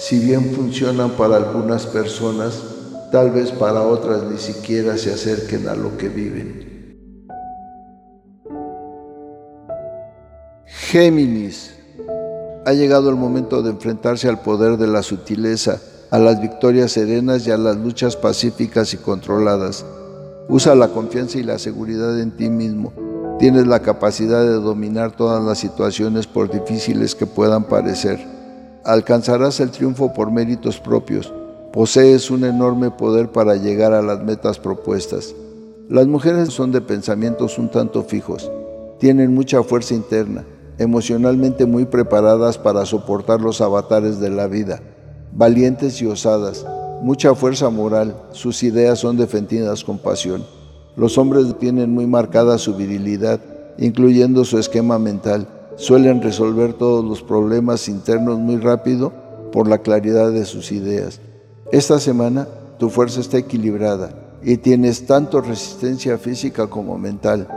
si 0.00 0.18
bien 0.18 0.54
funcionan 0.54 1.10
para 1.10 1.36
algunas 1.36 1.84
personas, 1.86 2.62
tal 3.12 3.32
vez 3.32 3.52
para 3.52 3.82
otras 3.82 4.22
ni 4.22 4.38
siquiera 4.38 4.96
se 4.96 5.12
acerquen 5.12 5.68
a 5.68 5.74
lo 5.74 5.98
que 5.98 6.08
viven. 6.08 6.96
Géminis. 10.64 11.74
Ha 12.64 12.72
llegado 12.72 13.10
el 13.10 13.16
momento 13.16 13.62
de 13.62 13.70
enfrentarse 13.70 14.26
al 14.26 14.40
poder 14.40 14.78
de 14.78 14.86
la 14.86 15.02
sutileza, 15.02 15.82
a 16.10 16.18
las 16.18 16.40
victorias 16.40 16.92
serenas 16.92 17.46
y 17.46 17.50
a 17.50 17.58
las 17.58 17.76
luchas 17.76 18.16
pacíficas 18.16 18.94
y 18.94 18.96
controladas. 18.96 19.84
Usa 20.48 20.74
la 20.74 20.88
confianza 20.88 21.38
y 21.38 21.42
la 21.42 21.58
seguridad 21.58 22.18
en 22.18 22.30
ti 22.30 22.48
mismo. 22.48 22.94
Tienes 23.38 23.66
la 23.66 23.80
capacidad 23.80 24.40
de 24.40 24.54
dominar 24.54 25.14
todas 25.14 25.44
las 25.44 25.58
situaciones 25.58 26.26
por 26.26 26.50
difíciles 26.50 27.14
que 27.14 27.26
puedan 27.26 27.64
parecer. 27.64 28.39
Alcanzarás 28.84 29.60
el 29.60 29.70
triunfo 29.70 30.12
por 30.12 30.30
méritos 30.30 30.80
propios. 30.80 31.32
Posees 31.72 32.30
un 32.30 32.44
enorme 32.44 32.90
poder 32.90 33.30
para 33.30 33.56
llegar 33.56 33.92
a 33.92 34.02
las 34.02 34.22
metas 34.22 34.58
propuestas. 34.58 35.34
Las 35.88 36.06
mujeres 36.06 36.48
son 36.50 36.72
de 36.72 36.80
pensamientos 36.80 37.58
un 37.58 37.70
tanto 37.70 38.02
fijos. 38.02 38.50
Tienen 38.98 39.34
mucha 39.34 39.62
fuerza 39.62 39.94
interna, 39.94 40.44
emocionalmente 40.78 41.66
muy 41.66 41.84
preparadas 41.84 42.58
para 42.58 42.86
soportar 42.86 43.40
los 43.40 43.60
avatares 43.60 44.18
de 44.18 44.30
la 44.30 44.46
vida, 44.46 44.80
valientes 45.32 46.00
y 46.00 46.06
osadas, 46.06 46.64
mucha 47.02 47.34
fuerza 47.34 47.70
moral, 47.70 48.14
sus 48.32 48.62
ideas 48.62 48.98
son 48.98 49.16
defendidas 49.16 49.84
con 49.84 49.98
pasión. 49.98 50.44
Los 50.96 51.18
hombres 51.18 51.46
tienen 51.58 51.90
muy 51.92 52.06
marcada 52.06 52.58
su 52.58 52.74
virilidad, 52.74 53.40
incluyendo 53.78 54.44
su 54.44 54.58
esquema 54.58 54.98
mental. 54.98 55.48
Suelen 55.80 56.20
resolver 56.20 56.74
todos 56.74 57.02
los 57.02 57.22
problemas 57.22 57.88
internos 57.88 58.38
muy 58.38 58.58
rápido 58.58 59.14
por 59.50 59.66
la 59.66 59.78
claridad 59.78 60.30
de 60.30 60.44
sus 60.44 60.72
ideas. 60.72 61.22
Esta 61.72 61.98
semana 61.98 62.46
tu 62.78 62.90
fuerza 62.90 63.20
está 63.20 63.38
equilibrada 63.38 64.10
y 64.42 64.58
tienes 64.58 65.06
tanto 65.06 65.40
resistencia 65.40 66.18
física 66.18 66.66
como 66.66 66.98
mental. 66.98 67.48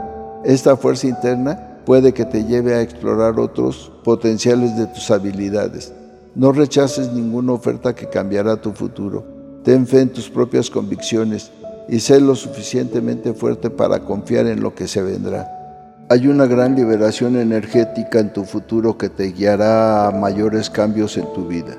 Esta 0.42 0.74
fuerza 0.74 1.06
interna 1.06 1.82
puede 1.84 2.14
que 2.14 2.24
te 2.24 2.46
lleve 2.46 2.74
a 2.74 2.80
explorar 2.80 3.38
otros 3.38 3.92
potenciales 4.02 4.74
de 4.78 4.86
tus 4.86 5.10
habilidades. 5.10 5.92
No 6.34 6.50
rechaces 6.50 7.12
ninguna 7.12 7.52
oferta 7.52 7.94
que 7.94 8.08
cambiará 8.08 8.56
tu 8.56 8.72
futuro. 8.72 9.22
Ten 9.64 9.86
fe 9.86 10.00
en 10.00 10.08
tus 10.08 10.30
propias 10.30 10.70
convicciones 10.70 11.50
y 11.90 12.00
sé 12.00 12.22
lo 12.22 12.34
suficientemente 12.34 13.34
fuerte 13.34 13.68
para 13.68 14.00
confiar 14.00 14.46
en 14.46 14.62
lo 14.62 14.74
que 14.74 14.88
se 14.88 15.02
vendrá. 15.02 15.63
Hay 16.10 16.28
una 16.28 16.44
gran 16.44 16.76
liberación 16.76 17.34
energética 17.36 18.18
en 18.18 18.30
tu 18.30 18.44
futuro 18.44 18.98
que 18.98 19.08
te 19.08 19.32
guiará 19.32 20.06
a 20.06 20.10
mayores 20.10 20.68
cambios 20.68 21.16
en 21.16 21.32
tu 21.32 21.46
vida. 21.46 21.78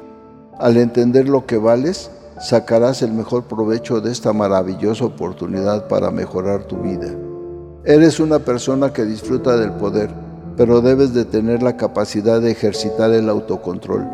Al 0.58 0.78
entender 0.78 1.30
lo 1.30 1.46
que 1.46 1.58
vales, 1.58 2.10
sacarás 2.42 3.04
el 3.04 3.14
mejor 3.14 3.44
provecho 3.44 4.02
de 4.02 4.12
esta 4.12 4.34
maravillosa 4.34 5.06
oportunidad 5.06 5.88
para 5.88 6.10
mejorar 6.10 6.64
tu 6.64 6.78
vida. 6.78 7.14
Eres 7.84 8.20
una 8.20 8.40
persona 8.40 8.92
que 8.92 9.06
disfruta 9.06 9.58
del 9.58 9.74
poder, 9.74 10.10
pero 10.58 10.82
debes 10.82 11.14
de 11.14 11.26
tener 11.26 11.62
la 11.62 11.78
capacidad 11.78 12.42
de 12.42 12.50
ejercitar 12.50 13.12
el 13.12 13.30
autocontrol. 13.30 14.08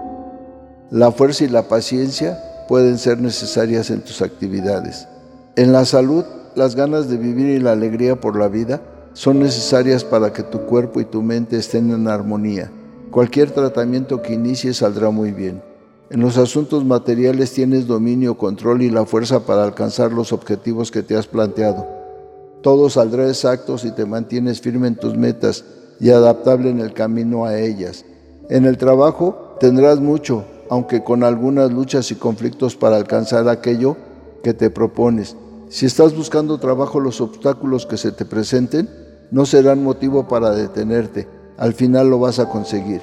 La 0.89 1.13
fuerza 1.13 1.45
y 1.45 1.47
la 1.47 1.69
paciencia 1.69 2.37
pueden 2.67 2.97
ser 2.97 3.21
necesarias 3.21 3.89
en 3.89 4.01
tus 4.01 4.21
actividades. 4.21 5.07
En 5.55 5.71
la 5.71 5.85
salud, 5.85 6.25
las 6.53 6.75
ganas 6.75 7.07
de 7.07 7.15
vivir 7.15 7.47
y 7.47 7.59
la 7.59 7.71
alegría 7.71 8.19
por 8.19 8.37
la 8.37 8.49
vida 8.49 8.81
son 9.13 9.39
necesarias 9.39 10.03
para 10.03 10.31
que 10.31 10.43
tu 10.43 10.61
cuerpo 10.61 11.01
y 11.01 11.05
tu 11.05 11.21
mente 11.21 11.57
estén 11.57 11.91
en 11.91 12.07
armonía. 12.07 12.71
Cualquier 13.11 13.51
tratamiento 13.51 14.21
que 14.21 14.33
inicies 14.33 14.77
saldrá 14.77 15.09
muy 15.09 15.31
bien. 15.31 15.61
En 16.09 16.21
los 16.21 16.37
asuntos 16.37 16.85
materiales 16.85 17.51
tienes 17.51 17.87
dominio, 17.87 18.37
control 18.37 18.81
y 18.81 18.89
la 18.89 19.05
fuerza 19.05 19.45
para 19.45 19.63
alcanzar 19.63 20.11
los 20.11 20.31
objetivos 20.33 20.91
que 20.91 21.03
te 21.03 21.17
has 21.17 21.27
planteado. 21.27 21.87
Todo 22.61 22.89
saldrá 22.89 23.27
exacto 23.27 23.77
si 23.77 23.91
te 23.91 24.05
mantienes 24.05 24.61
firme 24.61 24.87
en 24.87 24.95
tus 24.95 25.17
metas 25.17 25.65
y 25.99 26.09
adaptable 26.09 26.69
en 26.69 26.79
el 26.79 26.93
camino 26.93 27.45
a 27.45 27.59
ellas. 27.59 28.05
En 28.49 28.65
el 28.65 28.77
trabajo 28.77 29.57
tendrás 29.59 29.99
mucho, 29.99 30.45
aunque 30.69 31.03
con 31.03 31.23
algunas 31.23 31.71
luchas 31.71 32.11
y 32.11 32.15
conflictos 32.15 32.75
para 32.75 32.97
alcanzar 32.97 33.47
aquello 33.49 33.97
que 34.43 34.53
te 34.53 34.69
propones. 34.69 35.35
Si 35.69 35.85
estás 35.85 36.15
buscando 36.15 36.59
trabajo, 36.59 36.99
los 36.99 37.21
obstáculos 37.21 37.85
que 37.85 37.97
se 37.97 38.11
te 38.11 38.25
presenten 38.25 38.89
no 39.31 39.45
serán 39.45 39.83
motivo 39.83 40.27
para 40.27 40.51
detenerte. 40.51 41.27
Al 41.57 41.73
final 41.73 42.09
lo 42.09 42.19
vas 42.19 42.39
a 42.39 42.49
conseguir. 42.49 43.01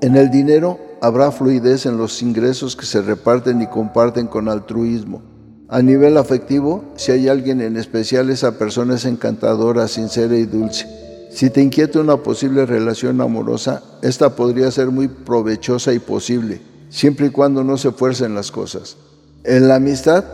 En 0.00 0.16
el 0.16 0.30
dinero 0.30 0.78
habrá 1.00 1.30
fluidez 1.30 1.86
en 1.86 1.96
los 1.96 2.22
ingresos 2.22 2.76
que 2.76 2.86
se 2.86 3.02
reparten 3.02 3.62
y 3.62 3.66
comparten 3.66 4.26
con 4.26 4.48
altruismo. 4.48 5.22
A 5.68 5.82
nivel 5.82 6.16
afectivo, 6.16 6.84
si 6.96 7.12
hay 7.12 7.28
alguien 7.28 7.60
en 7.60 7.76
especial, 7.76 8.30
esa 8.30 8.58
persona 8.58 8.94
es 8.94 9.04
encantadora, 9.04 9.88
sincera 9.88 10.36
y 10.36 10.44
dulce. 10.44 10.86
Si 11.30 11.50
te 11.50 11.62
inquieta 11.62 12.00
una 12.00 12.16
posible 12.18 12.64
relación 12.64 13.20
amorosa, 13.20 13.82
esta 14.02 14.34
podría 14.34 14.70
ser 14.70 14.88
muy 14.88 15.08
provechosa 15.08 15.92
y 15.92 15.98
posible 15.98 16.60
siempre 16.88 17.26
y 17.26 17.30
cuando 17.30 17.64
no 17.64 17.76
se 17.76 17.92
fuercen 17.92 18.34
las 18.34 18.50
cosas. 18.50 18.96
En 19.44 19.68
la 19.68 19.76
amistad, 19.76 20.24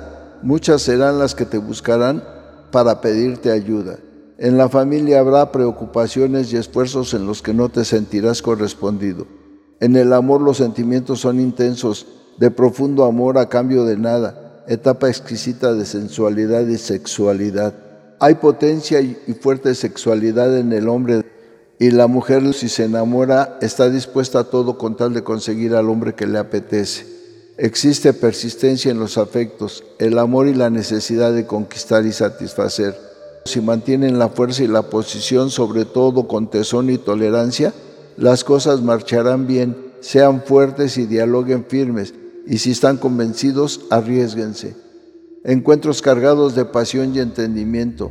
muchas 0.43 0.83
serán 0.83 1.19
las 1.19 1.35
que 1.35 1.47
te 1.47 1.59
buscarán 1.59 2.23
para 2.71 3.01
pedirte 3.01 3.51
ayuda. 3.51 3.99
En 4.37 4.59
la 4.59 4.69
familia 4.69 5.21
habrá 5.21 5.53
preocupaciones 5.53 6.53
y 6.53 6.57
esfuerzos 6.57 7.15
en 7.15 7.27
los 7.27 7.41
que 7.41 7.55
no 7.55 7.69
te 7.69 7.85
sentirás 7.85 8.43
correspondido. 8.43 9.27
En 9.81 9.95
el 9.97 10.13
amor 10.13 10.41
los 10.41 10.57
sentimientos 10.57 11.21
son 11.21 11.41
intensos, 11.41 12.07
de 12.39 12.51
profundo 12.51 13.05
amor 13.05 13.39
a 13.39 13.49
cambio 13.49 13.85
de 13.85 13.97
nada, 13.97 14.65
etapa 14.67 15.09
exquisita 15.09 15.73
de 15.73 15.87
sensualidad 15.87 16.67
y 16.67 16.79
sexualidad. 16.79 17.75
Hay 18.19 18.35
potencia 18.37 19.01
y 19.01 19.15
fuerte 19.41 19.75
sexualidad 19.75 20.57
en 20.59 20.73
el 20.73 20.89
hombre 20.89 21.23
y 21.79 21.91
la 21.91 22.07
mujer, 22.07 22.55
si 22.55 22.69
se 22.69 22.85
enamora, 22.85 23.59
está 23.61 23.91
dispuesta 23.91 24.41
a 24.41 24.45
todo 24.45 24.79
con 24.79 24.97
tal 24.97 25.13
de 25.13 25.23
conseguir 25.23 25.75
al 25.75 25.89
hombre 25.89 26.15
que 26.15 26.27
le 26.27 26.39
apetece. 26.39 27.07
Existe 27.57 28.13
persistencia 28.13 28.91
en 28.91 28.99
los 28.99 29.19
afectos, 29.19 29.85
el 29.99 30.19
amor 30.19 30.49
y 30.49 30.55
la 30.55 30.71
necesidad 30.71 31.33
de 31.33 31.47
conquistar 31.47 32.05
y 32.05 32.13
satisfacer. 32.13 33.14
Si 33.45 33.61
mantienen 33.61 34.19
la 34.19 34.29
fuerza 34.29 34.65
y 34.65 34.69
la 34.69 34.83
posición, 34.83 35.51
sobre 35.51 35.85
todo 35.85 36.27
con 36.27 36.49
tesón 36.49 36.91
y 36.91 36.99
tolerancia, 36.99 37.73
las 38.17 38.45
cosas 38.45 38.83
marcharán 38.83 39.47
bien, 39.47 39.77
sean 40.01 40.43
fuertes 40.43 40.97
y 40.99 41.07
dialoguen 41.07 41.65
firmes, 41.65 42.15
y 42.47 42.59
si 42.59 42.71
están 42.71 42.97
convencidos, 42.97 43.83
arriesguense. 43.91 44.77
Encuentros 45.45 46.01
cargados 46.03 46.55
de 46.55 46.65
pasión 46.65 47.15
y 47.15 47.19
entendimiento, 47.19 48.11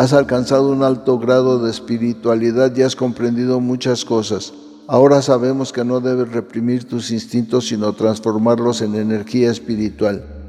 Has 0.00 0.14
alcanzado 0.14 0.70
un 0.70 0.82
alto 0.82 1.18
grado 1.18 1.58
de 1.58 1.70
espiritualidad 1.70 2.74
y 2.74 2.80
has 2.80 2.96
comprendido 2.96 3.60
muchas 3.60 4.06
cosas. 4.06 4.54
Ahora 4.88 5.20
sabemos 5.20 5.74
que 5.74 5.84
no 5.84 6.00
debes 6.00 6.32
reprimir 6.32 6.84
tus 6.84 7.10
instintos, 7.10 7.68
sino 7.68 7.92
transformarlos 7.92 8.80
en 8.80 8.94
energía 8.94 9.50
espiritual. 9.50 10.39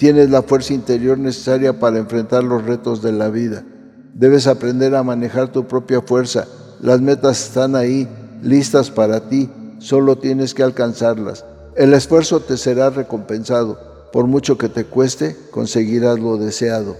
Tienes 0.00 0.30
la 0.30 0.40
fuerza 0.40 0.72
interior 0.72 1.18
necesaria 1.18 1.78
para 1.78 1.98
enfrentar 1.98 2.42
los 2.42 2.64
retos 2.64 3.02
de 3.02 3.12
la 3.12 3.28
vida. 3.28 3.66
Debes 4.14 4.46
aprender 4.46 4.94
a 4.94 5.02
manejar 5.02 5.52
tu 5.52 5.68
propia 5.68 6.00
fuerza. 6.00 6.48
Las 6.80 7.02
metas 7.02 7.44
están 7.44 7.76
ahí, 7.76 8.08
listas 8.42 8.90
para 8.90 9.28
ti. 9.28 9.50
Solo 9.78 10.16
tienes 10.16 10.54
que 10.54 10.62
alcanzarlas. 10.62 11.44
El 11.76 11.92
esfuerzo 11.92 12.40
te 12.40 12.56
será 12.56 12.88
recompensado. 12.88 13.78
Por 14.10 14.26
mucho 14.26 14.56
que 14.56 14.70
te 14.70 14.86
cueste, 14.86 15.36
conseguirás 15.50 16.18
lo 16.18 16.38
deseado. 16.38 16.96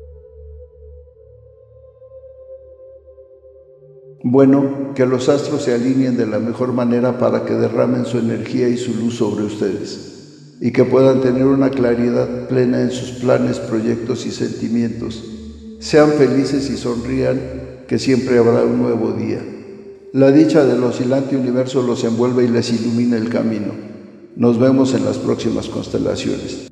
Bueno, 4.22 4.92
que 4.94 5.06
los 5.06 5.30
astros 5.30 5.62
se 5.62 5.72
alineen 5.72 6.18
de 6.18 6.26
la 6.26 6.38
mejor 6.38 6.74
manera 6.74 7.18
para 7.18 7.46
que 7.46 7.54
derramen 7.54 8.04
su 8.04 8.18
energía 8.18 8.68
y 8.68 8.76
su 8.76 8.92
luz 8.92 9.16
sobre 9.16 9.44
ustedes 9.44 10.09
y 10.60 10.72
que 10.72 10.84
puedan 10.84 11.20
tener 11.22 11.46
una 11.46 11.70
claridad 11.70 12.48
plena 12.48 12.82
en 12.82 12.90
sus 12.90 13.12
planes, 13.12 13.58
proyectos 13.58 14.26
y 14.26 14.30
sentimientos. 14.30 15.24
Sean 15.78 16.10
felices 16.12 16.68
y 16.70 16.76
sonrían, 16.76 17.40
que 17.88 17.98
siempre 17.98 18.38
habrá 18.38 18.62
un 18.62 18.80
nuevo 18.80 19.12
día. 19.12 19.42
La 20.12 20.30
dicha 20.30 20.64
del 20.64 20.84
oscilante 20.84 21.36
universo 21.36 21.82
los 21.82 22.04
envuelve 22.04 22.44
y 22.44 22.48
les 22.48 22.72
ilumina 22.72 23.16
el 23.16 23.30
camino. 23.30 23.72
Nos 24.36 24.58
vemos 24.58 24.94
en 24.94 25.04
las 25.04 25.18
próximas 25.18 25.68
constelaciones. 25.68 26.69